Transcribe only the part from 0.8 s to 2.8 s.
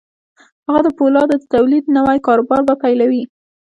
د پولادو د تولید نوی کاروبار به